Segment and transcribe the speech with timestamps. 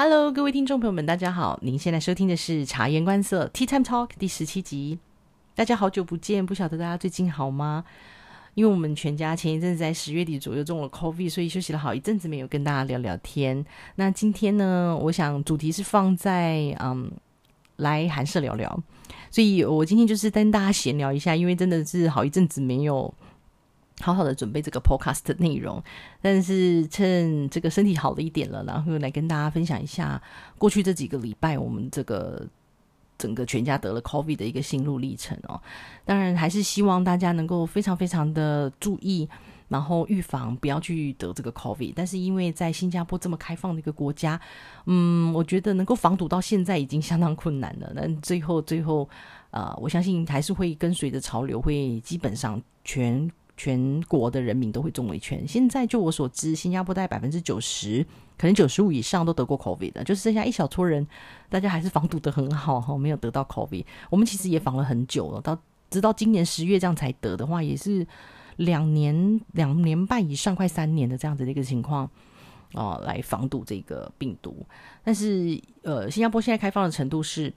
[0.00, 1.58] Hello，各位听众朋友们，大家好！
[1.60, 5.00] 您现在收听的是《察言观色 Tea Time Talk》第十七集。
[5.56, 7.84] 大家好久不见，不晓得大家最近好吗？
[8.54, 13.66] 因为我们全家前一阵子在十月底左右中了 COVID，所以休息了好一阵子没有跟大家聊聊天。
[13.96, 17.10] 那今天呢，我想主题是放在嗯，
[17.78, 18.80] 来寒舍聊聊。
[19.32, 23.12] 所以我今天就是跟大家闲聊一下，因为真的是好一阵子没有。
[24.00, 25.82] 好好的准备这个 podcast 的内容，
[26.22, 30.22] 但是趁这个身体好了一点了，然后来跟大家分享一下
[30.56, 32.46] 过去这几个礼拜我们这个
[33.18, 35.60] 整个全家得了 COVID 的一个心路历程哦。
[36.04, 39.28] 当然还是希望大家能够非常非常的注意，
[39.66, 41.92] 然后预防不要去得这个 COVID。
[41.96, 44.40] 但是因为在新加坡这么开放的一个国家，
[44.86, 47.92] 嗯，我觉得能够防堵到现在已经相当困难了。
[47.96, 49.08] 那最后最后，
[49.50, 53.28] 呃，我相信还是会跟随着潮流，会基本上全。
[53.58, 55.46] 全国的人民都会中一圈。
[55.46, 58.02] 现在就我所知，新加坡大概百分之九十，
[58.38, 61.06] 可能九十五以上都得过 COVID 的，就剩下一小撮人，
[61.50, 63.84] 大家还是防堵的很好哈，没有得到 COVID。
[64.08, 65.58] 我们其实也防了很久了，到
[65.90, 68.06] 直到今年十月这样才得的话，也是
[68.56, 72.08] 两年两年半以上，快三年的这样子的一个情况
[72.74, 74.64] 哦，来防堵这个病毒。
[75.02, 77.52] 但是呃，新加坡现在开放的程度是。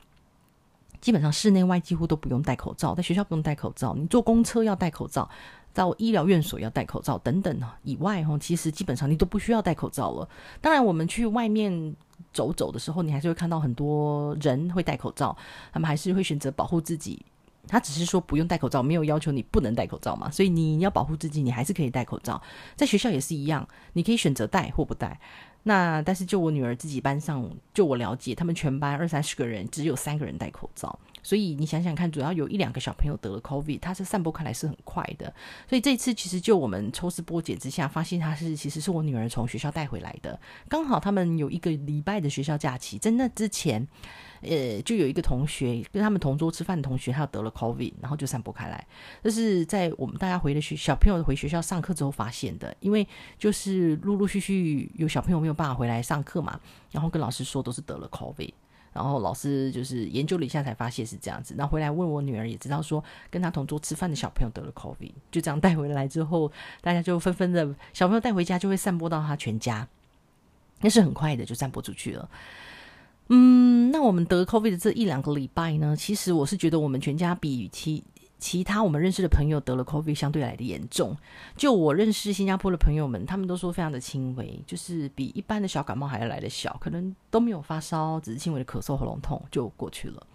[0.99, 5.27] 基本上室内外几乎都不用戴口罩，在学校不用戴口罩，你坐公车要戴口罩，
[5.73, 10.27] 到医疗院所要戴口罩等等以外，其实基本上你都不需要戴口罩了。
[10.59, 11.95] 当然，我们去外面
[12.33, 15.35] 走走的时候，你还是会看到很多人会戴口罩，
[15.71, 17.25] 他们还是会选择保护自己。
[17.67, 22.41] 他只是说不用戴口罩，没有要求你不能戴口罩嘛，所以你要保护自己，你还是可以戴口罩。
[22.75, 25.19] 在学校也是一样，你可以选择戴或不戴。
[25.63, 30.99] 那但是就我女儿自己班上，就我了解，他们全班二三十个人，只有三个人戴口罩。
[31.23, 35.31] 所以你想想看，主要有一两个小朋友得了 COVID，它是散播开来是很快的。
[35.69, 40.39] 所以这次其实就我们抽丝剥茧之下，发现他是其实是我女儿从学校带回来的。
[40.67, 43.87] 刚好他们有一个礼拜的学校假期，在那之前。
[44.41, 48.87] 呃，就有一个同学跟他们同桌吃饭的同学，他得了 COVID，然后就散播开来。
[49.23, 53.07] 这是在我们大家回了学小朋友回学校上课之后发现的，因为
[53.37, 56.59] 就是陆陆续续有小朋友没有办法回来上课嘛，
[56.91, 58.51] 然后跟老师说都是得了 COVID，
[58.93, 69.87] 然后老师就是研究了一下才发现是这样子，然后回来问我女儿也知道说跟他同桌吃饭的小朋友得了 COVID，就这样带回来之后，大家就纷纷的小朋友带回家就会散播到他全家，
[70.81, 72.27] 那是很快的就散播出去了。
[74.01, 78.03] 我们得 COVID 的这一两个礼拜呢，其实我是觉得我们全家比其
[78.41, 81.15] 其他我们认识的朋友得了 COVID 相对来的严重。
[81.55, 90.27] 就我认识新加坡的朋友们，他们都说非常的轻微，就是比一般的小感冒还要来的小，可能都没有发烧，只是轻微的咳嗽、喉咙痛就过去了。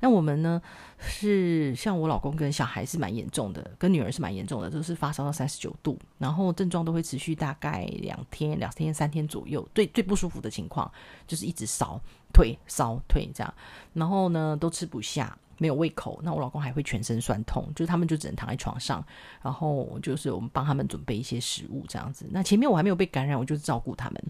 [0.00, 0.60] 那我们呢，
[0.98, 9.66] 是像我老公跟小孩是蛮严重的，跟女儿是蛮严重的，都是发烧到三十九度，然后症状都会持续大概两天、两天、三天左右。
[9.74, 10.88] 最最不舒服的情况
[11.26, 11.98] 就是一直烧。
[12.34, 13.54] 退烧退这样，
[13.92, 16.20] 然后呢都吃不下，没有胃口。
[16.22, 19.04] 那我老公还会全身酸痛，就是他们就只能躺在床上，
[19.42, 22.26] 然后就是我们帮他们准备一些食物这样子。
[22.30, 24.24] 那前面我还没有被感染，我就是照顾他们。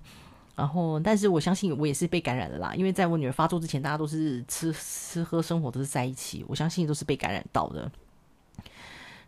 [0.57, 7.91] 然后，但是我相信我也是被感染的啦，因为在我女儿发作之前，大家都是吃吃喝生活都是在一起，我相信都是被感染到的。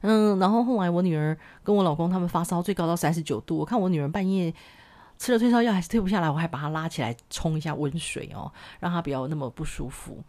[0.03, 4.55] 嗯，然后后来我女儿跟我老公他们发烧最高到三十九度，我看我女儿半夜。
[5.19, 10.23] 吃了退烧药还是退不下来，我还把她拉起来冲一下温水哦，让她不要那么不舒服。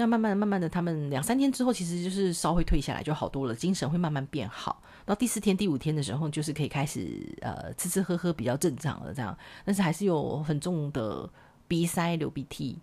[0.00, 4.82] 那慢慢的、慢慢的，他们两三天之后，其实就是稍会退下来，就好多了，精神会慢慢变好。
[5.04, 11.28] 到第四天、第五天的时候，就是可以开始呃吃吃喝喝比较正常了这样，但是还是有很重的
[11.68, 12.78] 鼻塞、流鼻涕。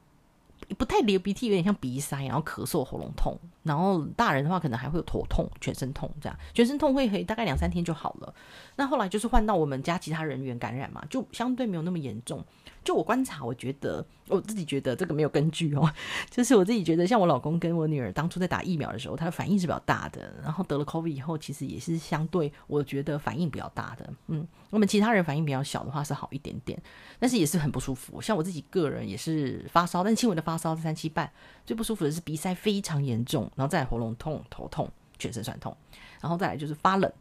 [0.78, 8.34] 不太流鼻涕，有点像鼻塞，然后咳嗽、喉咙痛，然后大人的话可能还会有头痛、全身痛这样，全身痛会大概两三天就好了。
[8.76, 12.44] 那后来就是换到我们家其他人员感染嘛，就相对没有那么严重。
[12.88, 15.92] 就我观察，我觉得我自己觉得这个没有根据哦，
[16.32, 24.10] 就是我自己觉得，像我老公跟我女儿当初在打疫苗的时候，他的反应是比较大的，然后得了 COVID 以后，其实也是相对我觉得反应比较大的。
[24.28, 26.82] 嗯，我们其他人反应比较小的话是好一点点，
[27.20, 28.22] 但是也是很不舒服。
[28.22, 31.30] 像我自己个人也是发烧，但是轻微的发烧三七半，
[31.66, 34.90] 最不舒服的是鼻塞非常严重，然后再来喉咙痛、头痛、
[35.20, 35.76] 全身酸痛，
[36.22, 37.12] 然后再来就是发冷。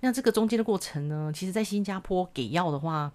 [0.00, 3.12] 那这个中间的过程呢，其实在新加坡给药的话。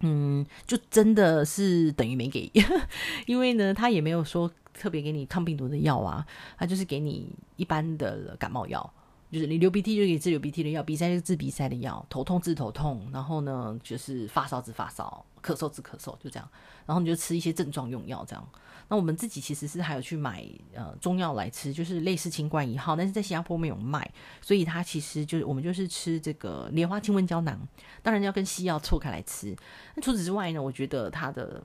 [0.00, 2.50] 嗯，就真的是等于没给，
[3.26, 6.26] 因为呢，他也没有说特别给你抗病毒的药啊，
[6.58, 8.92] 他就是给你一般的感冒药，
[9.32, 16.48] 就是你流鼻涕就给治流鼻涕的药，鼻塞就治鼻塞的药，头痛治头痛，然后呢就是发烧治发烧，咳嗽治咳嗽，就这样，
[16.86, 18.48] 然后你就吃一些症状用药这样。
[18.88, 24.08] 那我们自己其实是还有去买呃中药来吃，就是类似清冠一号，但是在新加坡没有卖，
[24.40, 27.58] 所以它其实就是我们就是吃这个莲花清瘟胶囊，
[28.02, 29.56] 当然要跟西药错开来吃。
[29.94, 31.60] 那除此之外呢，我觉得它的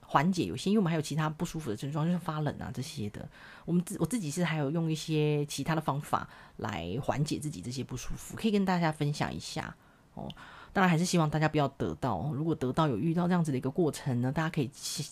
[0.00, 3.26] 缓解有些，因为我们还有其他不舒服的症状，就是发冷啊这些的。
[3.64, 6.28] 我们自我自己是还有用一些其他的方法
[6.58, 9.74] 来缓解自己这些不舒服，可以跟大家分享一下
[10.12, 10.28] 哦。
[10.76, 14.70] 当然还是希望大家不要得到，如果得到有遇到这样子的一个过程呢，大家可以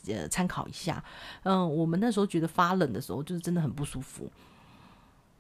[0.09, 1.03] 呃参考一下。
[1.45, 4.31] 嗯，我们那时候觉得发冷的时候，就是真的很不舒服。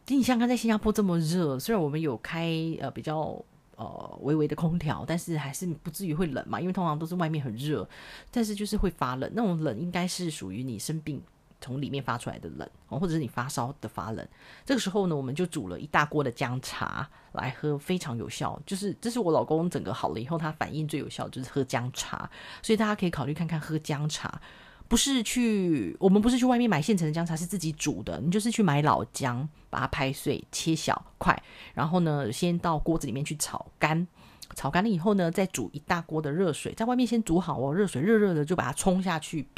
[0.06, 2.50] 你想看在新加坡这么热，虽然我们有开
[2.80, 3.38] 呃比较。
[3.76, 7.84] 呃，微微的空调，但是还是不至于会冷嘛，因为通常都是外面很热，
[8.30, 9.28] 但是就是会发冷。
[9.34, 11.20] 那种冷应该是属于你生病
[11.64, 14.26] 从里面发出来的冷，或者是你发烧的发冷。
[14.66, 18.60] 这个时候呢，我们就煮了一大锅的姜茶来喝，非常有效。
[18.66, 22.28] 就是这是我老公整个好了以后，他反应最有效就是喝姜茶，
[22.62, 24.40] 所以大家可以考虑看看喝姜茶。
[24.86, 28.20] 不是去，我们不是去外面买现成的姜茶，是自己煮的。
[28.20, 34.06] 你就是去买老姜，把它拍碎、切小块，然后呢，先到锅子里面去炒干。
[34.54, 39.48] 炒干了以后呢，再煮一大锅的热水，在外面先煮好哦，热水热热的就把它冲下去，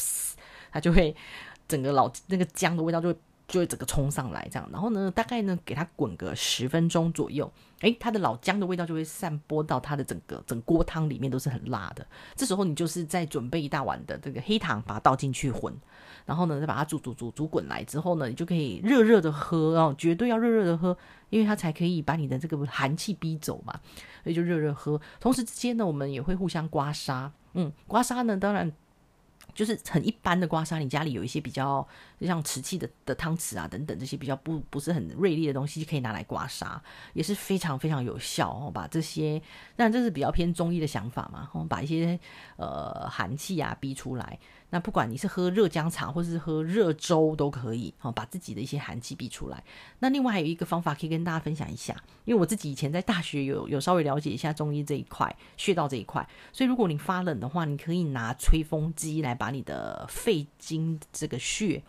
[0.71, 1.15] 它就会
[1.69, 3.19] 整个老那个姜的味道就会。
[3.49, 7.49] 就会整个冲上来，这样，然后呢，大概呢，给它滚个十分钟左右，
[7.79, 12.05] 诶，它的老姜的味道就会散播到它的整个整锅汤里面，都是很辣的。
[12.35, 15.73] 这时候你就是再准备一大碗的这个黑糖，把它倒进去混，
[16.25, 20.99] 然后呢，再把它煮煮煮煮滚来之后呢，你就可以热热的喝哦，绝对要热热的喝，
[21.31, 23.73] 因为它才可以把你的这个寒气逼走嘛，
[24.25, 25.01] 所以就热热喝。
[25.21, 28.73] 同时之间呢，我们也会互相刮痧，嗯，刮痧呢，当然。
[29.57, 31.87] 就是很一般的刮痧，你家里有一些比较
[32.21, 36.79] 就像瓷器的的汤匙啊等等这些比较不不是很锐利的东西，就可以拿来刮痧，
[37.15, 38.71] 也是非常非常有效哦。
[38.71, 39.41] 把这些，
[39.77, 42.21] 那这是比较偏中医的想法嘛，哦，把一些
[42.57, 44.39] 呃寒气啊逼出来。
[44.71, 49.63] 那不管你是喝热姜茶或是喝热粥都可以，哦，把自己的一些寒气逼出来。
[50.01, 61.83] 那另外还有一个方法可以跟大家分享一下，因为我自己以前在大学有有稍微了解一下中医这一块穴道这一块，所以如果你发冷的话，你可以拿吹风机来把你的肺经这个穴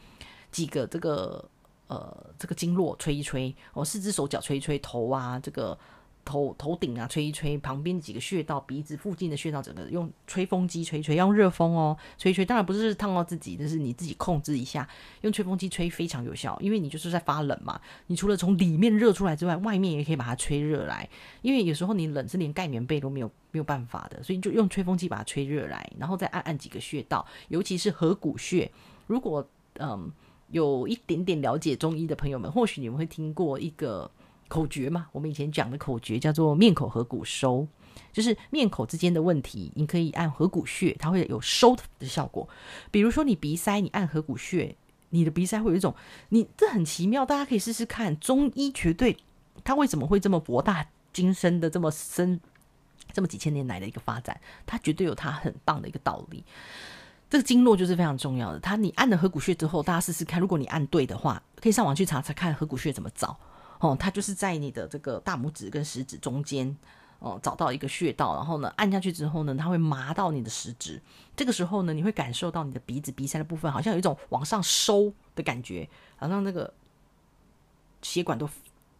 [0.51, 1.49] 几个这个
[1.87, 5.77] 呃这个经络吹一吹，哦，四肢手脚吹一吹，头啊这个。
[6.27, 12.43] 头头顶啊，吹一吹，旁边几个穴道，鼻子附近的穴道，整个用吹风机吹吹，用热风哦，吹吹。
[12.43, 14.85] 当然不是烫到自己，但是你自己控制一下，
[15.21, 17.79] 用吹风机吹非常有效，因为你就是在发冷嘛。
[18.07, 21.07] 你除了从里面热出来之外，外面也可以把它吹热来。
[21.41, 28.69] 因为有时候你冷是连盖棉被都没有没有办法的，所以就用吹风机把它吹热来，然后再按按几个穴道，尤其是合谷穴。
[29.05, 29.47] 如果
[29.79, 30.11] 嗯
[30.49, 34.11] 有一点点了解中医的朋友们，或许你们会听过一个。
[34.47, 37.67] 口诀嘛，我们以前讲的口诀叫做面口合谷收，
[38.11, 42.47] 就是面口之间的问题，你可以按合谷穴，它会有收的效果。
[42.91, 44.75] 比如说你鼻塞，你按合谷穴，
[45.09, 45.93] 你的鼻塞会有一种，
[46.29, 48.19] 你这很奇妙，大家可以试试看。
[48.19, 49.17] 中医绝对，
[49.63, 52.39] 它为什么会这么博大精深的这么深，
[53.11, 56.43] 这么几千年来的一个发展，它绝对有它很棒的一个道理。
[57.29, 63.37] 这个经络就是非常重要的，它你按了合谷穴之后，大家试试看，如果你按对的话，可以上网去查查看合谷穴怎么找。
[63.79, 66.75] 哦，它就是在你的这个大拇指跟食指中间，
[67.19, 71.01] 哦，找到一个穴道，然后呢，按下去之后呢，它会麻到你的食指。
[71.35, 76.73] 这个时候呢，你会感受到你的鼻子鼻塞的部分好像有一种往上收的感觉，好像那个
[78.01, 78.49] 血管都。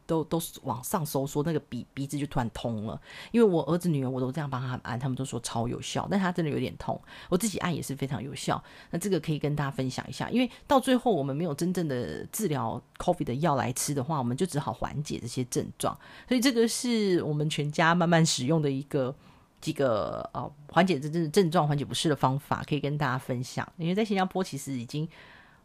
[0.07, 2.99] 都都是往上收缩，那个鼻鼻子就突然通了。
[3.31, 6.99] 因为我儿子女儿我都这样帮他按，他们都说超有效，但他真的有点痛。
[7.29, 8.63] 我自己按也是非常有效。
[8.89, 15.95] 那这个可以跟大家分享一下，因为到最后我们没有真正的治疗 coffee 的药来吃的话，我们就只好缓解这些症状。
[16.27, 19.13] 所以这个是我们全家慢慢使用的一个
[19.59, 23.67] 几个呃缓解这症症状、缓解不适的方法，可以跟大家分享。
[23.77, 25.07] 因为在新加坡其实已经。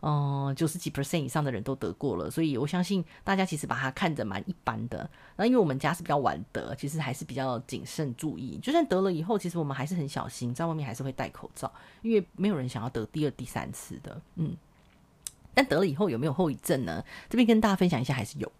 [0.04, 5.08] 嗯，九十几 percent 以上的人都得过了，所以我相信大家其实把它看着蛮一般的。
[5.36, 8.58] 那因为我们家是比较晚得，其实还是比较谨慎注意。
[8.60, 14.20] 就算得了以后，其实我们还是很小心，在外面还是会戴口罩，因为没有人想要得第二、第三次的。
[14.34, 14.56] 嗯，
[15.54, 17.04] 但得了以后有没有后遗症呢？
[17.30, 18.50] 这边跟大家分享一下，还是有。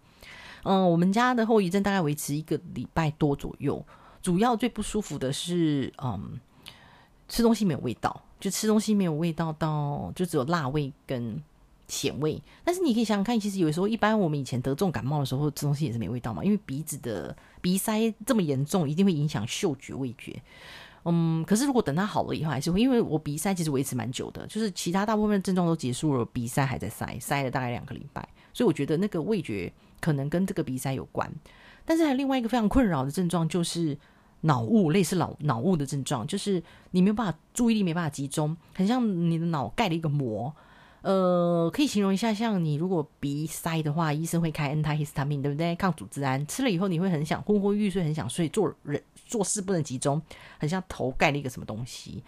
[0.63, 3.85] 嗯，我们家的后遗症大概维持一个礼拜多左右，
[4.21, 6.39] 主要最不舒服的是，嗯，
[7.27, 8.23] 吃东西没有味道。
[8.43, 11.41] 就吃东西没有味道，到就只有辣味跟
[11.87, 12.41] 咸味。
[12.61, 20.35] 但是你可以想想看，其实有时候一般我们以前得重感冒的时候，吃东西也是没味道嘛，因为鼻子的鼻塞这么严重，一定会影响嗅觉味觉。
[21.05, 28.27] 嗯，可是如果等它好了以后，还是会，因为我鼻塞其实维持蛮久的，就是其他大部分症状都结束了，鼻塞还在塞，塞了大概两个礼拜。
[28.51, 29.71] 所以我觉得那个味觉
[30.01, 31.31] 可能跟这个鼻塞有关。
[31.85, 33.97] 但是还有另外一个非常困扰的症状就是。
[34.43, 40.53] 脑雾类似脑脑雾的症状，就是你没有办法注意力没办法集中，很像你的脑盖了一个膜。
[41.01, 45.75] 呃，可以形容一下，像你如果鼻塞的话，医生会开 antihistamine，对不对？
[45.75, 50.21] 抗组织胺，吃了以后你会很想昏昏欲睡，很想睡，做人做事不能集中，
[50.57, 52.23] 很像头盖了一个什么东西。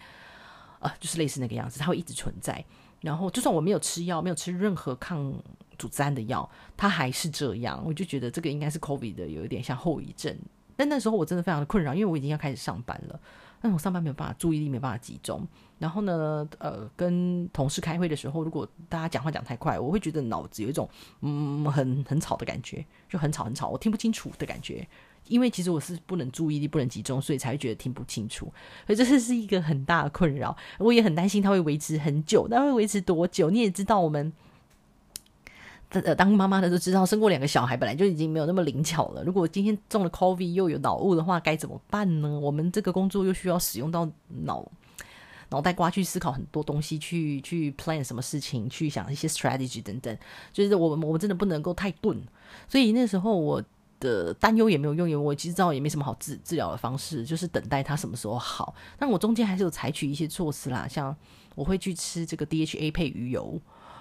[0.80, 2.62] 呃，就是类似那个样子，它会一直存在。
[3.00, 5.32] 然后就算我没有吃药，没有吃任何抗
[5.78, 6.46] 组织胺的药，
[6.76, 7.82] 它还是这样。
[7.82, 10.36] 我就觉得这个应该是 COVID 的有一点像后遗症。
[10.76, 13.18] 但那时候我真的非常的困扰，因为我已经要开始上班了，
[13.60, 15.46] 但我上班没有办法注意力没办法集中。
[15.78, 20.88] 然后呢，呃，跟同事开会的时候，如果大家讲话讲太快，我会觉得脑子有一种
[21.22, 24.86] 嗯很很吵的感觉，就很吵很吵，我听不清楚的感觉。
[25.28, 28.52] 因为其实我是不能注意力不能集中，所以才会觉得听不清楚。
[28.86, 30.56] 所以这是一个很大的困扰。
[30.78, 33.50] 我也很担心它会维持很久，那会维持多久？
[33.50, 34.32] 你也知道我们。
[35.90, 39.22] 呃，当妈妈的都知道，生过两个小孩本来就已经没有那么灵巧了。
[39.22, 42.38] 如果今天中了 COVID 又有脑雾的话，该怎么办呢？
[42.40, 44.06] 我们这个工作又需要使用到
[44.44, 44.68] 脑
[45.50, 50.18] 脑袋瓜去思考很多东西，去去 plan 什么事情，去想一些 strategy 等等。
[50.52, 52.20] 就是我们我们真的不能够太钝。
[52.68, 53.62] 所以那时候我
[54.00, 58.74] 的担忧也没有用，因为我其实知道也没什么好治治疗的方式，就是等待它什么时候好。
[58.98, 61.16] 但我中间还是有采取一些措施啦，像
[61.54, 63.58] 我会去吃这个 DHA 配鱼油。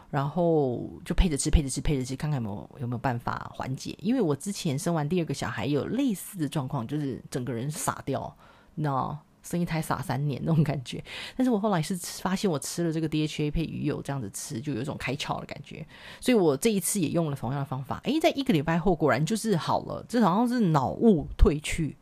[0.10, 3.96] 然后就配着吃，配着吃，配着吃，看看有没有有没有办法缓解。
[4.00, 8.36] 因为我之前生完第二个小孩有类似的状况，就是整个人傻掉，
[8.76, 11.04] 那生一胎傻三年那种感觉。
[11.36, 15.86] 但是我后来是发现，我吃了这个 DHA 配鱼油这样子吃，就有一种开窍的感觉。
[16.20, 21.96] 所以我这一次也用了同样的方法，诶，在一个礼拜后果然就是好了，这好像是脑雾退去，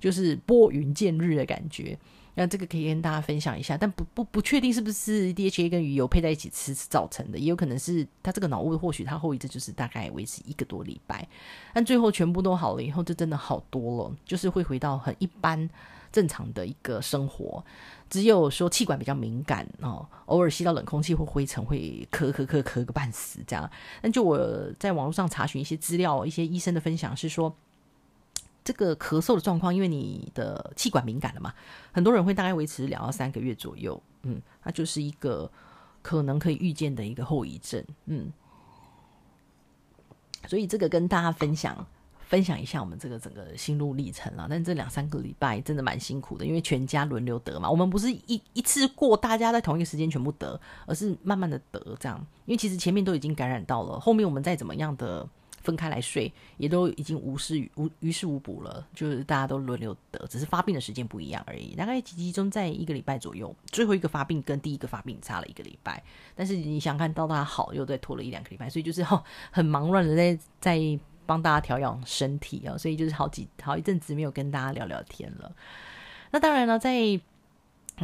[0.00, 1.98] 就是拨云见日的感觉。
[2.34, 11.28] 那这个可以跟大家分享一下，但不不不确定是不是 DHA 跟鱼油配在一起吃造成的，也有可能是他这个脑雾，或许他后遗症就是大概维持一个多礼拜，
[11.74, 15.68] 但最后全部都好了以后，就真的好多了，就是会回到很一般
[16.10, 17.62] 正常的一个生活，
[18.08, 23.70] 只有说气管比较敏感哦，偶尔吸到冷空气或灰尘会咳咳咳咳个半死这样。
[24.00, 27.54] 但就我在网络上查询一些资料，一些医生的分享是说。
[28.64, 31.52] 这个咳嗽的状况，因为你的气管敏感了嘛，
[31.90, 35.50] 很多人会大概维持两到三个月左右，嗯，它就是一个
[36.00, 38.32] 可能可以预见的一个后遗症，嗯，
[40.46, 41.84] 所以这个跟大家分享
[42.20, 44.46] 分享一下我们这个整个心路历程了。
[44.48, 55.28] 但这两三个礼拜真的蛮辛苦的，因为全家轮流得嘛，我们不是一一次过大家在同一个时间全部得，而是慢慢的得这样，因为其实前面都已经感染到了，后面我们再怎么样的。
[55.62, 63.54] 分开来睡，也都已经无事无于事无补了，就是大家都轮流得，只是发病的时间不一样而已，大概集集中在一个礼拜左右。
[63.66, 66.02] 最后一个发病跟第一个发病差了一个礼拜，
[66.34, 75.52] 但是你想看到他好，又再拖了一两个礼拜，所以就是哈 很忙乱的在在帮大家调养身体啊，所以就是好几好一阵子没有跟大家聊聊天了。
[76.30, 77.20] 那当然了，在。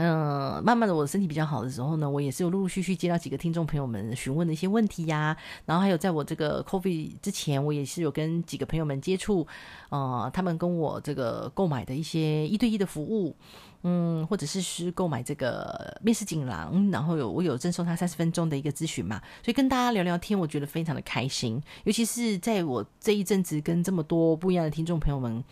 [0.01, 5.37] 嗯，慢慢的，我身体比较好的时候呢，我也是有陆陆续续接到几个听众朋友们询问的一些问题呀。
[5.67, 9.45] 然后还有在我这个 COVID 之前，我也是有跟几个朋友们接触，
[9.89, 13.35] 呃，他们跟我这个购买的一些一对一的服务，
[13.83, 21.61] 嗯，或者是是购买这个面试锦囊，然后有我有赠送他三十分钟的一个咨询嘛，所以跟大家聊聊天，我觉得非常的开心。
[21.83, 25.43] 尤其是在我这一阵子跟这么多不一样的听众朋友们。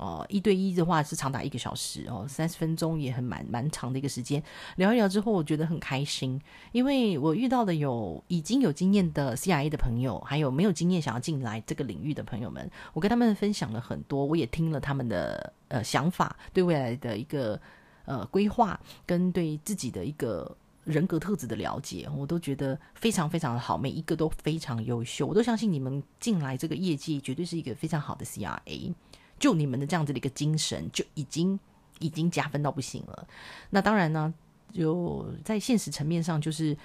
[0.00, 4.42] 哦，一对一的话是长达一个小时哦，三十分钟也很蛮蛮长的一个时间。
[4.76, 6.40] 聊一聊之后，我觉得很开心，
[6.72, 17.60] 因为我遇到的有已经有经验的 CIA 的朋友，还有没有经验想要进来这个领域的朋友们，我跟他们分享了很多，我也听了他们的呃想法，对未来的一个
[18.06, 28.94] 呃规划，跟对自己的一个人格特质的了解，我都觉得非常非常的好，每一个都非常优秀，我都相信你们进来这个业界绝对是一个非常好的 CIA。
[29.40, 31.58] 就你们的这样子的一个精神，就已经
[31.98, 33.26] 已经加分到不行了。
[33.70, 34.32] 那当然呢，
[34.72, 36.76] 就在现实层面上，就是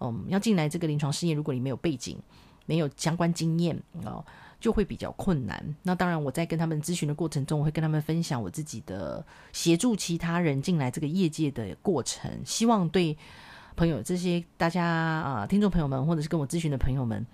[0.00, 2.16] 嗯，要进来这个临床试验，如果你没有背景、
[2.64, 4.24] 没有相关经验啊，
[4.60, 5.74] 就会比较困难。
[5.82, 13.16] 那当然，我在跟他们咨询的过程中，我会跟他们分享我自己的协助其他人进来这个业界的过程，希望对
[13.76, 17.26] 朋友这些大家啊，听众朋友们，或者是跟我咨询的朋友们。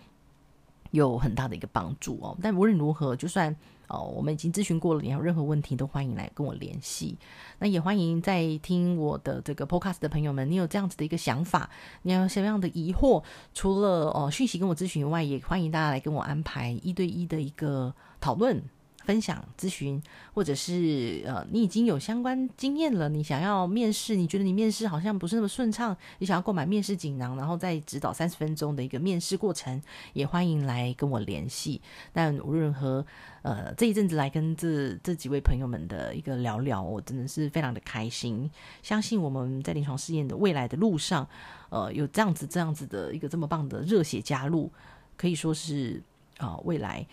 [0.91, 3.55] 有很大的一个帮助哦，但无论如何，就算
[3.89, 7.19] 哦，我们已经咨询过了，你有任何问题都欢迎来跟我联系。
[7.59, 11.69] 那也欢迎在听我的这个 podcast 的朋友们，你有这样子的一个想法，
[12.03, 13.23] 你有什么样的疑惑，
[13.55, 18.63] 除了哦讯息跟我咨询以外，也欢迎大家来跟我安排一对一的一个讨论。
[19.05, 20.01] 分享咨询，
[20.35, 29.81] 或者是呃，你已经有相关经验了，你想要面试，你觉得你面试好像不是那么顺畅，你想要购买面试锦囊，然后再指导三十分钟的一个面试过程，
[30.13, 31.81] 也欢迎来跟我联系。
[32.13, 33.05] 但无论如何，
[33.43, 38.49] 呃，这一阵子来跟这这几位朋友们的一个聊聊，我真的是非常的开心。
[38.83, 41.27] 相信我们在临床试验的未来的路上，
[41.71, 44.71] 呃，有这样子这样子的一个这么棒的热血加入，
[45.17, 46.03] 可以说是
[46.37, 47.07] 啊，未来。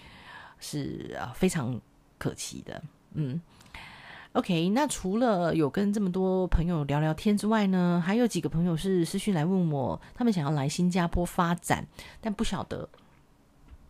[0.60, 1.80] 是啊，非常
[2.18, 2.82] 可期的。
[3.14, 3.40] 嗯
[4.34, 11.88] OK，那除了有跟这么多朋友聊聊天之外呢，还有几个朋友是私讯来问我，他们想要来新加坡发展，
[12.22, 12.88] 但不晓得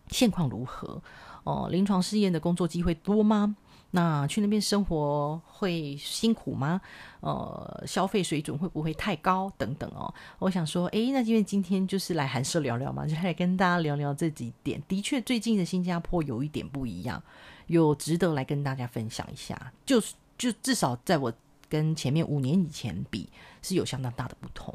[0.08, 1.02] 现况如何
[1.44, 1.68] 哦。
[1.70, 3.56] 临床试验的工作机会多吗？
[3.90, 6.80] 那去那边生活会辛苦吗？
[7.20, 9.50] 呃，消费水准会不会太高？
[9.56, 10.12] 等等哦。
[10.38, 14.82] 我想说，诶，那因为今天就是来寒舍聊聊嘛，就来跟大家聊聊这几点。
[14.88, 17.22] 的确，最近的新加坡有一点不一样，
[17.66, 20.14] 有值得来跟大家分享一下，就是。
[20.38, 21.32] 就至少在我
[21.68, 23.28] 跟前面五年以前比，
[23.60, 24.72] 是有相当大的不同。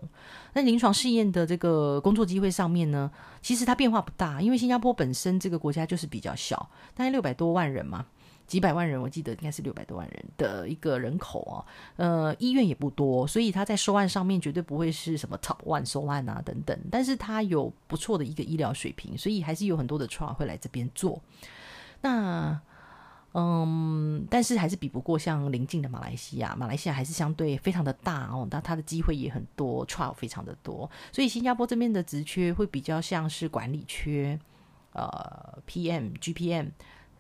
[0.52, 3.10] 那临床试验的这个工作机会上面呢，
[3.42, 8.06] 其实它变化不大，因为新加坡本身这个国家就是比较小，大概六百多万人嘛，
[8.46, 11.66] 几百万人，我记得应该是六百多万人的一个人口啊。
[11.96, 16.78] 呃，医院也不多，所以他在收案上面绝对不会是什么 top one 收案啊等等。
[16.92, 21.22] 但是它有不错的一个医疗水平，所以还是有很多的 trial 会来这边做。
[22.02, 22.60] 那
[23.36, 34.40] 嗯，但是还是比不过像邻近的马来西亚，马来西亚还是相对非常的大哦，那它的机会也很多，trial 非常的多，所以新加坡这边的职缺会比较像是管理缺，
[34.92, 36.70] 呃，PM、GPM，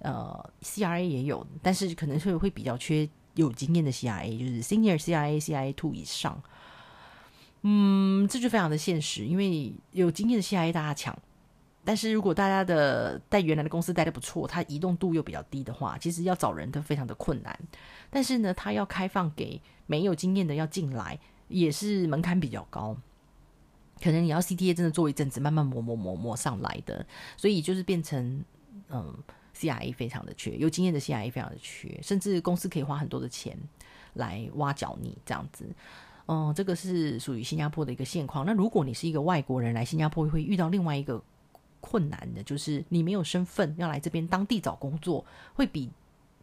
[0.04, 6.40] 呃，CRA 也有，但是可能是会比较缺有经验的 CRA，就是 Senior CRA、CRA Two 以上。
[7.64, 11.18] 嗯，这就非常的现实，因为有经验的 CRA 大家抢。
[11.86, 17.58] 但是如果大家的在原来的公司待的不错，它移动度又比较低的话，其实要找人都非常的困难。
[18.10, 22.96] 但是呢，它要开放给没有经验的要进来，也是门槛比较高。
[24.02, 27.06] 可能你要 CTA 真的做一阵子，慢慢磨磨磨磨上来的，
[27.38, 28.44] 所以就是变成
[28.90, 29.14] 嗯
[29.56, 33.58] ，CIA 非常的缺，有经验的 CIA 非常的缺，甚至公司可以花很多的钱
[34.14, 35.66] 来挖角你这样子。
[36.28, 38.46] 嗯，这个是属于新加坡的一个现况。
[38.46, 41.22] 那如果你是一个外国人来新加坡，会遇到另外一个。
[41.86, 45.92] 困难的就是你没有身份要来这边当地找工作，会比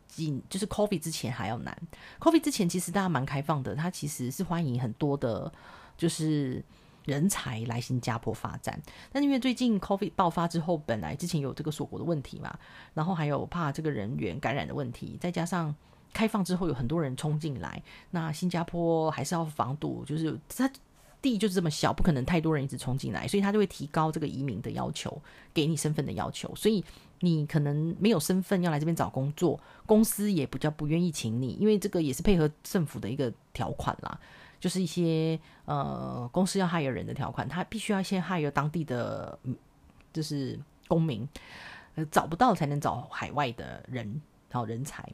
[0.06, 1.74] 几就是 Coffee 之前还要难。
[2.18, 5.50] Coffee 之前其实大家蛮开放的，它其实是欢迎很多的，
[5.96, 6.62] 就是
[7.04, 8.80] 人才来新加坡发展。
[9.12, 12.58] 但因为最近 Coffee 爆发之后，本来之前有这个锁国的问题嘛，
[12.94, 15.74] 然后还有怕这个人员感染的问题，再加上
[16.12, 20.70] 开放之后有很多人冲进来，那新加坡还是要防堵，就是它。
[21.22, 25.20] 地就是这么小，不可能太多人一直冲进来，所以他就会提高这个移民的要求，
[25.52, 26.50] 给你身份的要求。
[26.56, 26.82] 所以
[27.18, 34.18] 你可能没有身份要来这边找工作，公司也比较不愿意请你，因为这个也是配合政府的一个条款啦，
[34.60, 39.36] 就是一些呃公司要 hire 人的条款，他必须要先 hire 当地的，
[40.12, 41.26] 就是公民，
[41.96, 44.20] 呃找不到才能找海外的人，
[44.52, 45.12] 好人才。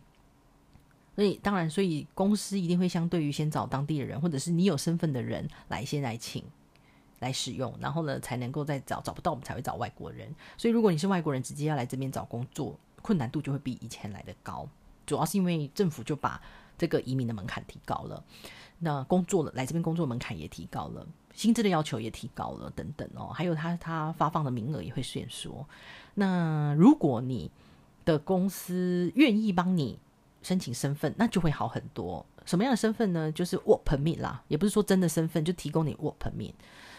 [1.14, 6.44] 所以当然，所以公司一定会相对于先找当地的人，或者是你有身份的人来先来请
[7.20, 10.28] 来使用，然后呢才能够再找找不到，我们才会找外国人。
[10.59, 14.68] 所以如果你是外国人，直接要来这边找工作，困难度就会比以前来的高。
[15.06, 16.38] 主要是因为政府就把
[16.76, 18.24] 这个移民的门槛提高了，
[18.78, 25.66] 那工作了来这边工作门槛也提高了，薪资的要求也提高了，等等哦，还有他他发放的名额也会限缩。
[26.14, 27.50] 那如果你
[28.04, 29.98] 的公司愿意帮你。
[30.42, 32.24] 申请身份那就会好很多。
[32.44, 33.32] 什么样的身份呢？
[33.32, 36.52] 就是 work permit 啦，也不是说真的身份，就提供你 work permit，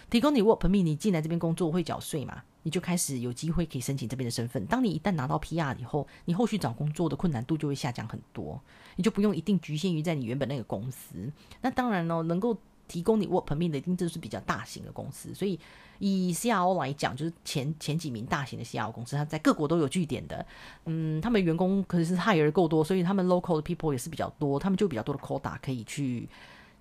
[0.10, 2.44] 提供你 work permit，你进来这边工作会缴税嘛？
[2.68, 4.66] 你就开始有机会可以申请这边的身份。
[4.66, 8.62] 当你一旦拿到 PR 以后，你后续找工作的困难度就会下降很多，
[8.98, 11.32] 你就不用一定局限于在你原本那个公司。
[11.62, 12.58] 那当然喽，能够
[12.90, 15.58] 提供你 work permit 的一定都是比较大型的公司，所以。
[16.00, 20.46] 以 CRO 来讲，就是前前几名大型的 CRO 公司，它在各国都有据点的。
[20.86, 26.30] 嗯，他们员工可是 hire 够多，所以他们 local 的 people 也是比较多，他们就比较多的 quota 可以去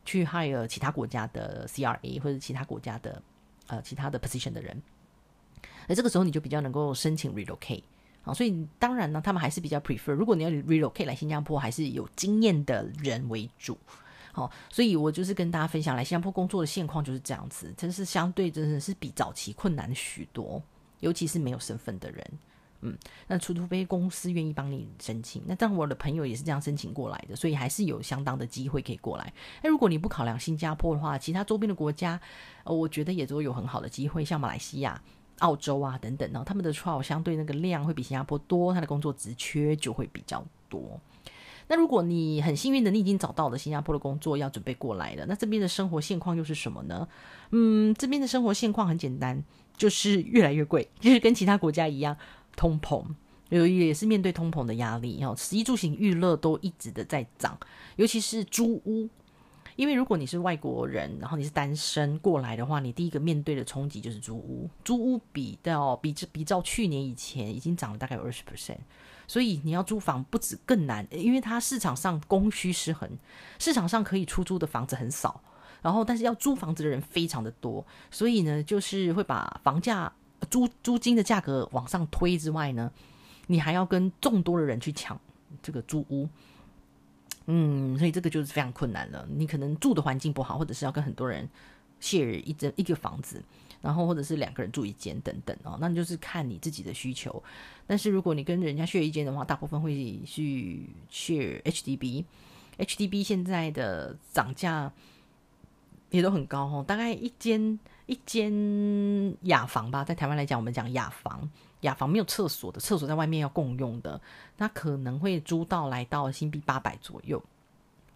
[0.04, 3.22] 去 hire 其他国家的 CRA 或者其他国家的
[3.68, 4.82] 呃其他的 position 的人。
[5.88, 7.82] 那这个时候你就比较能够申请 relocate
[8.24, 13.78] 啊，所以当然呢，他们还是比较 prefer，如果你要 relocate 来新加坡，还是有经验的人为主。
[14.32, 20.62] 好，所以我就是跟大家分享来新加坡工作的现况就是这样子，真是相对真的是比早期困难许多，
[21.00, 22.38] 尤其是没有身份的人，
[22.82, 22.94] 嗯，
[23.26, 29.32] 那除非公司愿意帮你申请，那但我的朋友也是这样申请过来的，所以还是有相当的机会可以过来。
[29.62, 32.20] 那如果你不考量新加坡的话，其他周边的国家，
[32.64, 35.00] 呃，我觉得也都有很好的机会，像马来西亚、
[35.40, 41.00] 澳洲啊等等呢，他们的抽相对那个量会比新加坡多，他的工作职缺就会比较多。
[41.68, 47.08] 那如果你很幸运的，你已经找到了新加坡的工作，要准备过来了，那这边的生活现况又是什么呢？
[47.50, 49.42] 嗯，这边的生活现况很简单，
[49.76, 52.16] 就是越来越贵，就是跟其他国家一样，
[52.54, 53.04] 通膨，
[53.48, 57.58] 有也是面对通膨的压力，哦，食衣住行娱乐都一直的在涨，
[57.96, 59.08] 尤其是租屋，
[59.76, 68.78] 因为如果你是外国人，然后你是单身过来的话，你第一个面对的冲击就是租屋，租屋比到比比照去年以前已经涨了大概有二十 percent，
[69.26, 73.08] 所以你要租房不止更难，因为它市场上供需失衡，
[73.58, 75.40] 市场上可以出租的房子很少，
[75.82, 80.10] 然后但是要租房子的人非常的多，所以呢，就是会把房价
[80.48, 82.90] 租租金的价格往上推之外呢，
[83.48, 85.20] 你还要跟众多的人去抢
[85.62, 86.26] 这个租屋。
[87.46, 89.26] 嗯，所以这个就是非常困难了。
[89.30, 91.48] 你可能住的环境不好，或者是要跟很多人
[92.00, 93.42] share 一间一个房子，
[93.80, 97.42] 然后或者是两个人住一间等等哦，那就是看你自己的需求。
[97.86, 104.92] 但是如果你跟人家 share 一间的话，大部分会去 share HDB，HDB 现在的涨价
[106.10, 111.48] 也都很高哦，大概一间一间雅房吧，在台湾来讲，我们讲雅房。
[111.82, 114.20] 雅房没有厕所的，厕所在外面要共用的，
[114.56, 117.40] 那可能会租到来到新币八百左右，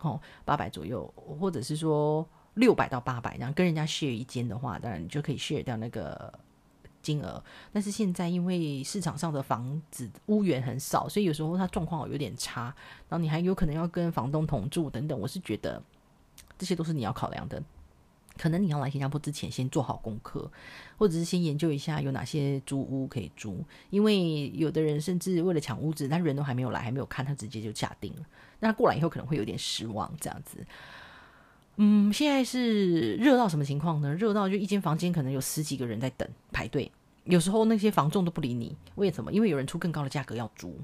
[0.00, 1.06] 哦，八百左右，
[1.38, 6.32] 或者是说六百到八百，然后跟人家 share 一间的话，当然你就可以 share 掉那个
[7.02, 7.40] 金额。
[7.70, 12.74] 但是现在因为市场上的房子屋源很少，所以有时候它状况有点差，
[13.08, 15.20] 然后你还有可能要跟房东同住等等。
[15.20, 15.80] 我是觉得
[16.58, 17.62] 这些都是你要考量的。
[18.38, 20.50] 可能你要来新加坡之前，先做好功课，
[20.96, 23.64] 或者是先研究一下有哪些租屋可以租。
[23.90, 28.22] 因为有的人甚至为了抢屋子，他人都还没有来，还没有看，他直接就下定了。
[28.58, 30.58] 那过来以后可能会有点失望，这样子。
[31.76, 34.14] 嗯，现在是热到什么情况呢？
[34.14, 36.90] 热到就一间房间可能有十几个人在等排队，
[37.24, 39.32] 有时候那些房仲都不理你，为什么？
[39.32, 40.78] 因为有人出更高的价格要租。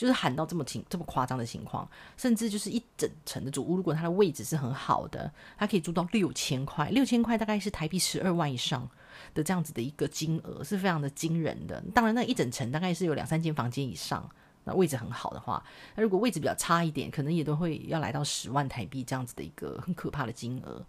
[0.00, 1.86] 就是喊到这么情这么夸张的情况，
[2.16, 8.88] 甚至就是一整层的主屋，如果它的位置是很好的，它可以租到六千块，六千块大概是台币十二万以上
[9.34, 11.84] 的这样子的一个金额，是非常的惊人的。
[11.94, 14.26] 当然，那一整层大概是有两三间房间以上，
[14.64, 15.62] 那位置很好的话，
[15.94, 20.82] 那如果位置比较差一点，可能也都会要来到十万台币这样子的一个很可怕的金额。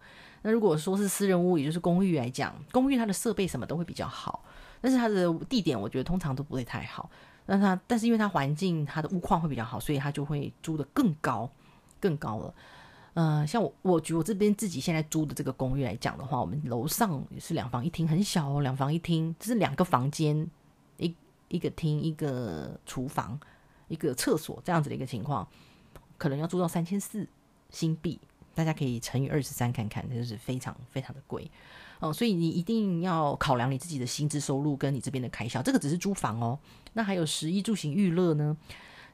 [0.43, 4.45] 那如果说是私人屋，也就是公寓来讲，公寓它的设备什么都会比较好，
[4.79, 7.11] 但是它的地点我觉得通常都不会太好。
[7.45, 11.49] 那它，但是因为它环境，它的屋况会比较好，所以它就会租的更高，
[11.99, 12.53] 更高了。
[13.13, 20.49] 嗯，像我，我举我这边自己现在租的这个公寓来讲的话，我们楼上也是两房一厅，很小哦，两房一厅，这是两个房间，
[20.97, 21.13] 一
[21.49, 23.37] 一个厅，一个厨房，
[23.89, 25.45] 一个厕所这样子的一个情况，
[26.17, 27.27] 可能要租到三千四
[27.69, 28.17] 新币，
[28.55, 31.51] 大家可以乘以二十三看看，那就是非常非常的贵。
[32.01, 36.59] 哦，所以你一定要考量你自己的薪资收入跟你这边的开销，这个只是租房哦。
[36.91, 38.57] 那还有食衣住行娱乐呢？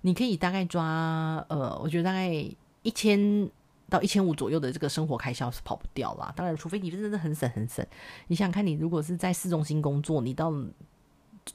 [0.01, 2.29] 你可以大概抓，呃，我觉得大概
[2.81, 3.47] 一千
[3.89, 6.33] 到一千五左右的这个生活开销是跑不掉啦。
[6.35, 7.85] 当然，除非你真的很省很省。
[8.27, 10.51] 你想看，你如果是在市中心工作，你到。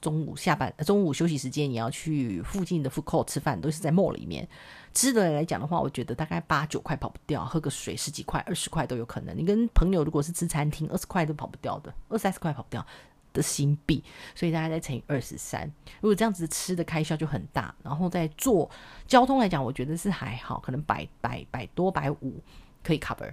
[0.00, 4.48] 中午下班，中午休息时间也要去附近的 food court 吃饭，都是在 mall 里面
[4.94, 9.36] 吃的来讲的话，我觉得大概八九块跑不掉，喝个水十几块、二十块都有可能。
[9.36, 12.84] 你跟朋友如果是吃餐厅，二十块都跑不掉的，二三十块跑不掉
[13.32, 14.02] 的新币，
[14.34, 17.74] 所以大家再乘以二十三，如果这样子吃的开销就很大。
[17.82, 18.70] 然后在做
[19.06, 22.42] 交通来讲，我觉得是还好，可能百百百多百五
[22.82, 23.32] 可以 cover。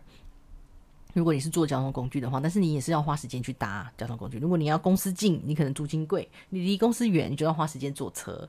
[1.13, 4.37] 如果你是坐交通工具的话，但是你也是要花时间去搭交通工具。
[4.37, 8.47] 如果你要公司近，你可能租金贵；你离公司远，你就要花时间坐车。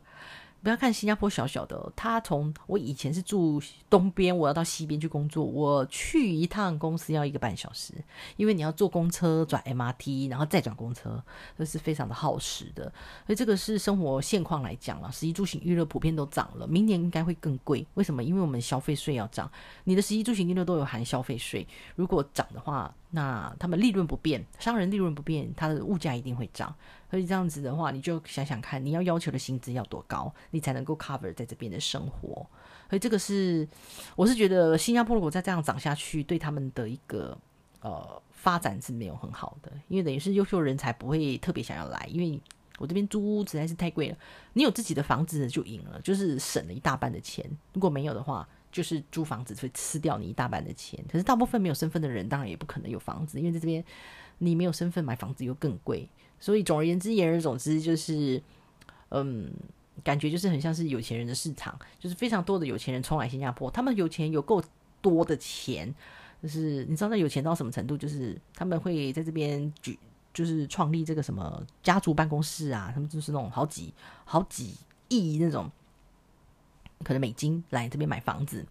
[0.63, 7.95] 不要看新加坡小小的，它从我以前是住东边，我要到西边去工作，我去一趟公司要一个半小时，
[8.37, 11.23] 因为你要坐公车转 MRT，然后再转公车，
[11.57, 12.85] 这是非常的耗时的。
[13.27, 17.87] 所以这个是生活现况来讲了，十一住行娱乐普遍都涨了，明年应该会更贵。
[17.95, 18.23] 为什么？
[18.23, 19.51] 因为我们消费税要涨，
[19.85, 26.75] 你的十一住行娱乐都有含消费税，如果涨的话，那他们利润不变，商人利润不变，它的物价一定会涨。
[27.11, 32.47] 所以这样子的话，你就想想看，你要要求的薪资要多高，你才能够 cover 在这边的生活。
[32.89, 33.67] 所以这个是，
[34.15, 37.37] 我是觉得新加坡如果再这样涨下去，对他们的一个
[37.81, 42.41] 呃发展是没有很好的，因为等于是优秀人才不会特别想要来，因为
[42.79, 44.17] 我这边租实在是太贵了。
[44.53, 47.45] 你有自己的房子就赢了，就是省了一大半的钱。
[47.73, 50.99] 如果没有的话，就是租房子会吃掉你一大半的钱。
[51.11, 53.85] 可是大部分没有身份的人，当然也不可能有房子，因为在这边
[54.39, 56.09] 你没有身份买房子又更贵。
[56.41, 58.43] 所以总而言之，言而总之就是，
[59.11, 59.53] 嗯，
[60.03, 64.63] 感觉就是很像是有钱人的市场，就是非常多的有钱人冲来新加坡，他们有钱有够
[65.03, 65.95] 多的钱，
[66.43, 67.95] 就是你知道那有钱到什么程度？
[67.95, 69.99] 就是他们会在这边举，
[70.33, 73.93] 就是创立这个什么家族办公室啊，他们就是那种好几
[74.25, 74.75] 好几
[75.09, 75.71] 亿那种，
[77.05, 78.65] 可能美金来这边买房子，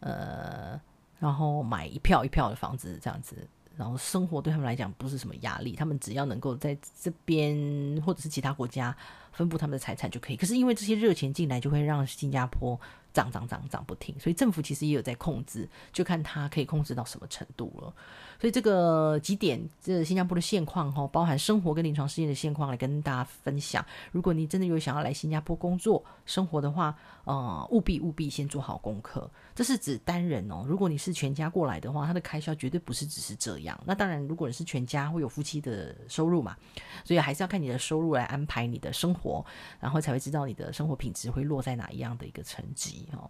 [0.00, 0.80] 呃，
[1.18, 3.46] 然后买一票一票的房子这样子。
[3.78, 7.56] 然后生活对他们来讲不是什么压力，他们只要能够在这边
[8.04, 8.94] 或者是其他国家
[9.32, 10.36] 分布他们的财产就可以。
[10.36, 12.78] 可是因为这些热钱进来，就会让新加坡。
[13.10, 17.92] 涨涨涨涨不停，所以政府其实也有在控制，就看他可以控制到什么程度了。
[18.40, 23.84] 所以这个几点，这新加坡的现况哈，包含生活跟临床试验的现况来跟大家分享。
[24.12, 29.28] 如果你真的有想要来新加坡工作生活的话，呃，务必务必先做好功课。
[29.54, 33.76] 这是指单人哦，如果你是全家过来的话，他的开销绝对不是只是这样。
[33.84, 36.56] 那当然，如果你是全家，会有夫妻的收入嘛，
[37.04, 39.44] 所以还是要看你的收入来安排你的生活，
[39.80, 43.28] 然后才会知道你的生活品质会落在哪一样的一个层级哦。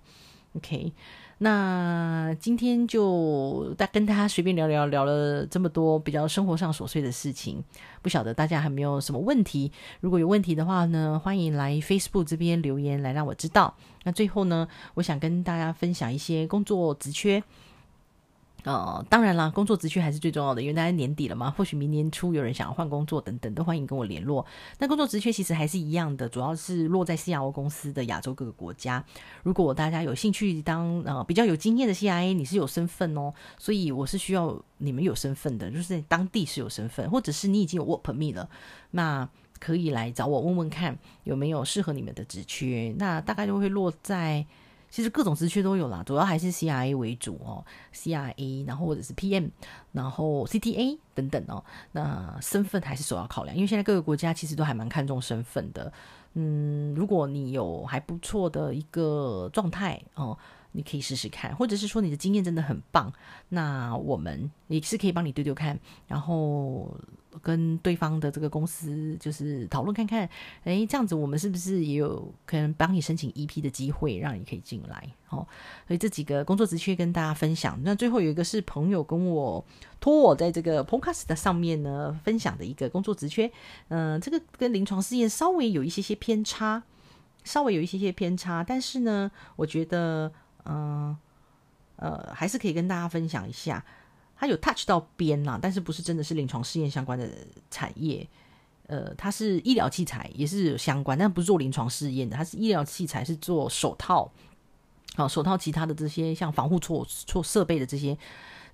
[0.54, 0.92] OK，
[1.38, 7.62] 那今天就大跟大家随便聊聊，聊了这么多比较生活上琐碎的事情，
[8.02, 9.70] 不晓得大家还没有什么问题？
[10.00, 13.74] 如果有问题的话呢，欢迎来 Facebook 这边留言来让我知道。
[14.04, 17.42] 那最后呢，我想跟大家分享一些工作职缺。
[18.64, 24.44] 呃，当然啦，工作职缺还是最重要的，因为大家年底了嘛，或许明年初有人想要换工作等等，都欢迎跟我联络。
[24.79, 29.03] 那工作职缺其实还是一样的，主要是落在 CRO 公司的亚洲各个国家。
[29.44, 38.51] 如果大家有兴趣当呃比较有经验的 CIA，你是有身份哦，所以我是需要你们有身份的，就是在当地是有身份，或者是你已经有 work permit 了，
[38.90, 39.27] 那
[39.61, 42.92] 可以来找我问问看有没有适合你们的职缺。
[42.99, 44.44] 那大概就会落在。
[44.90, 49.48] 其实各种职缺都有啦，主要还是 C R A 为主哦，C R A，然后或者是 P M，
[49.92, 51.64] 然后 C T A 等等哦。
[51.92, 55.92] 那身份还是首要考量，因为现在各个国家其实都还蛮看重身份的。
[56.35, 60.37] 嗯，如果你有还不错的一个状态哦。
[60.72, 63.11] 你可以试试看，或者是说你的经验真的很棒，
[63.48, 66.94] 那我们也是可以帮你丢丢看，然后
[67.42, 70.29] 跟对方的这个公司就是讨论看看，
[70.64, 75.09] 诶，这样子我们是不是也有可能帮你申请 EP 的机会，让你可以进来？
[75.29, 75.46] 哦，
[75.87, 77.79] 所以这几个工作职缺跟大家分享。
[77.83, 79.64] 那最后有一个是朋友跟我
[80.01, 83.51] 托我在这个 Podcast 上面呢分享的一个工作职缺，
[83.88, 86.83] 嗯，这个跟临床试验稍微有一些些偏差，
[87.44, 90.33] 稍微有一些些偏差，但是呢，我觉得。
[90.70, 91.16] 嗯，
[91.96, 93.83] 呃，还是可以跟大家分享一下，
[94.38, 97.29] 它有 touch 到边啦，但是不是真的是临床试验相关的
[97.70, 98.27] 产业？
[98.87, 104.31] 呃，它是医疗器材，也是有相关，但不是做临床试验的，它是医疗器材，是做手套，
[105.16, 108.16] 好，手套其他的这些像防护措措设备的这些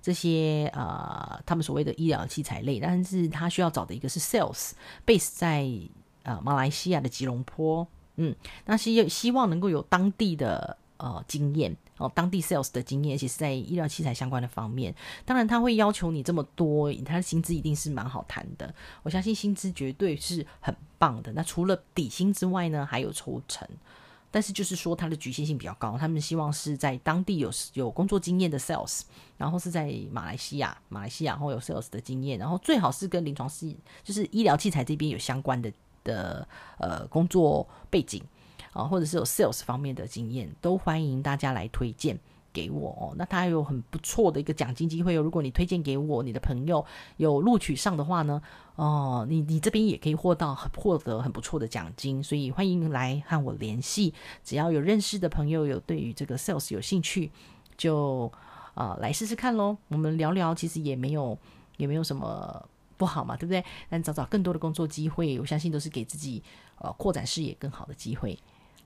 [0.01, 4.71] 这些呃，他们所谓的医疗器材类，但是他需要找的一个是 sales
[5.05, 5.67] base 在
[6.23, 7.85] 呃马来西亚的吉隆坡，
[8.17, 10.77] 嗯，那希希望能够有当地的。
[10.97, 18.73] 呃，经验哦，当地 sales 的经验，其实在医疗器材相关的方面，当然他会要求你这么多，他的薪资一定是蛮好谈的。
[19.01, 21.31] 我相信薪资绝对是很棒的。
[21.31, 23.65] 那除了底薪之外呢，还有抽成，
[24.29, 25.97] 但是就是说它的局限性比较高。
[25.97, 29.03] 他们希望是在当地有有工作经验的 sales，
[29.37, 35.71] 然后是在马来西亚，马来西亚然后有 sales 的经验，然后最好是跟临床是就是医疗器材这边有相关的
[36.03, 36.45] 的
[36.77, 38.21] 呃工作背景。
[38.75, 42.19] 啊，或者是有 sales 方面的经验，都欢迎大家来推荐
[42.51, 43.15] 给我哦。
[43.17, 45.21] 那他有很不错的一个奖金机会哦。
[45.21, 46.85] 如果你推荐给我，你的朋友
[47.15, 48.41] 有录取上的话呢，
[48.75, 52.21] 哦，你你这边也可以获到获得很不错的奖金。
[52.21, 57.31] 所以欢迎来和我联系，只要有认识的朋友有对于这个 sales 有兴趣，
[57.77, 58.29] 就
[58.73, 59.77] 啊来试试看喽。
[59.87, 61.37] 我们聊聊，其实也没有
[61.77, 63.63] 也没有什么不好嘛，对不对？
[63.89, 66.43] 但找找更多的工作机会，我相信都是给自己
[66.79, 68.37] 呃扩展视野更好的机会。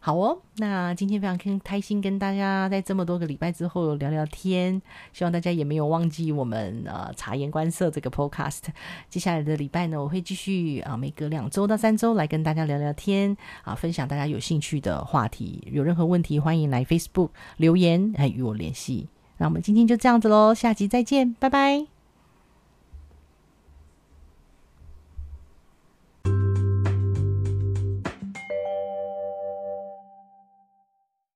[0.01, 4.81] 好哦，那今天非常开开心跟大家在这么多个礼拜之后聊聊天，
[5.11, 8.61] 希望大家也没有忘记我们呃察言观色这个 podcast。
[9.09, 15.67] 接下来的礼拜呢，我会继续啊，每隔两周到三周来跟大家聊聊天啊，分享大家有兴趣的话题。
[15.69, 19.09] 有任何问题，欢迎来 Facebook 留言来与我联系。
[19.37, 21.98] 那我们今天就这样子喽，下集再见，拜拜。